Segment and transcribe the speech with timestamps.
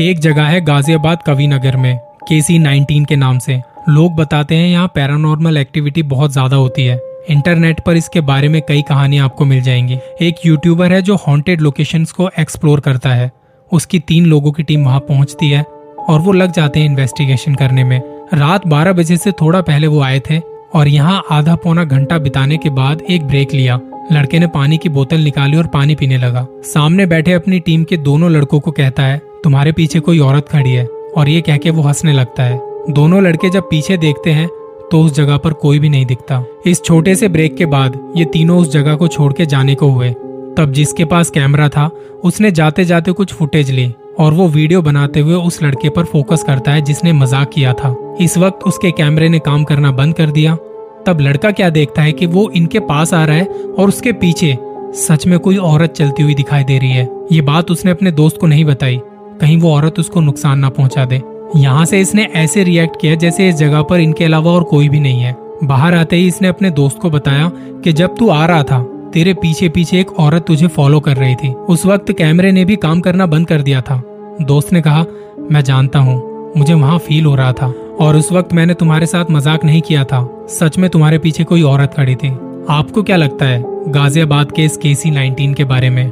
[0.00, 1.96] एक जगह है गाजियाबाद कवि नगर में
[2.28, 6.98] केसी नाइनटीन के नाम से। लोग बताते हैं यहाँ पैरानॉर्मल एक्टिविटी बहुत ज़्यादा होती है।
[7.30, 11.60] इंटरनेट पर इसके बारे में कई कहानियाँ आपको मिल जाएँगी। एक यूट्यूबर है जो हॉन्टेड
[11.60, 13.30] लोकेशंस को एक्सप्लोर करता है।
[13.70, 17.84] उसकी तीन लोगों की टीम वहाँ पहुँचती है और वो लग जाते हैं इन्वेस्टिगेशन करने
[17.84, 18.00] में।
[18.34, 20.38] रात 12 बजे से थोड़ा पहले वो आए थे
[20.74, 23.78] और यहाँ आधा पौना घंटा बिताने के बाद एक ब्रेक लिया।
[24.12, 27.96] लड़के ने पानी की बोतल निकाली और पानी पीने लगा। सामने बैठे अपनी टीम के
[27.98, 30.86] दोनों लड़कों को कहता है तुम्हारे पीछे कोई औरत खड़ी है
[31.16, 34.48] और ये कह के वो हंसने लगता है। दोनों लड़के जब पीछे देखते हैं
[34.90, 38.24] तो उस जगह पर कोई भी नहीं दिखता। इस छोटे से ब्रेक के बाद ये
[38.24, 40.10] तीनों उस जगह को छोड़ के जाने को हुए।
[40.56, 41.90] तब जिसके पास कैमरा था,
[42.24, 46.42] उसने जाते जाते कुछ फुटेज ली और वो वीडियो बनाते हुए उस लड़के पर फोकस
[46.42, 50.30] करता है जिसने मज़ाक किया था। इस वक्त उसके कैमरे ने काम करना बंद कर
[50.30, 50.56] दिया।
[51.06, 53.44] तब लड़का क्या देखता है कि वो इनके पास आ रहा है
[53.78, 54.56] और उसके पीछे
[54.98, 58.36] सच में कोई औरत चलती हुई दिखाई दे रही है। ये बात उसने अपने दोस्त
[58.36, 59.00] को नहीं बताई।
[59.40, 61.20] कहीं वो औरत उसको नुकसान ना पहुँचा दे।
[61.56, 65.00] यहाँ से इसने ऐसे रिएक्ट किया जैसे इस जगह पर इनके अलावा और कोई भी
[65.00, 67.50] नहीं है। बाहर आते ही इसने अपने दोस्त को बताया
[67.84, 68.82] कि जब तू आ रहा था,
[69.12, 72.76] तेरे पीछे पीछे एक औरत तुझे फॉलो कर रही थी। उस वक्त कैमरे ने भी
[72.76, 74.02] काम करना बंद कर दिया था।
[74.42, 75.04] दोस्त ने कहा,
[75.52, 76.16] मैं जानता हूँ,
[76.56, 80.04] मुझे वहाँ फील हो रहा था और उस वक्त मैंने तुम्हारे साथ मज़ाक नहीं किया
[80.04, 82.30] था। सच में तुम्हारे पीछे कोई औरत खड़ी थी।
[82.70, 86.04] आपको क्या लगता है गाजियाबाद के इस केसी नाइनटीन के बारे में?